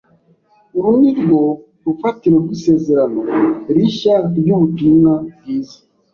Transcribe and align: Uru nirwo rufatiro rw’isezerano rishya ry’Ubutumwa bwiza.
Uru 0.77 0.91
nirwo 0.99 1.39
rufatiro 1.85 2.35
rw’isezerano 2.43 3.19
rishya 3.75 4.15
ry’Ubutumwa 4.37 5.11
bwiza. 5.35 5.77